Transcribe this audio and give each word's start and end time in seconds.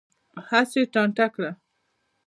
هسې 0.49 0.79
یې 0.81 0.89
ټانټه 0.93 1.27
کړه. 1.35 1.51